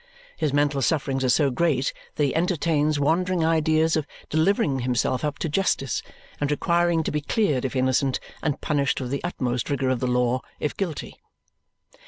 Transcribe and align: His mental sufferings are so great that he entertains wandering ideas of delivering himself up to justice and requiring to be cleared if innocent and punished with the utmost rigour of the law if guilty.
His 0.35 0.51
mental 0.51 0.81
sufferings 0.81 1.23
are 1.23 1.29
so 1.29 1.51
great 1.51 1.93
that 2.15 2.23
he 2.23 2.33
entertains 2.35 2.99
wandering 2.99 3.45
ideas 3.45 3.95
of 3.95 4.07
delivering 4.31 4.79
himself 4.79 5.23
up 5.23 5.37
to 5.37 5.47
justice 5.47 6.01
and 6.39 6.49
requiring 6.49 7.03
to 7.03 7.11
be 7.11 7.21
cleared 7.21 7.65
if 7.65 7.75
innocent 7.75 8.19
and 8.41 8.59
punished 8.61 8.99
with 8.99 9.11
the 9.11 9.23
utmost 9.23 9.69
rigour 9.69 9.89
of 9.89 9.99
the 9.99 10.07
law 10.07 10.41
if 10.59 10.75
guilty. 10.75 11.17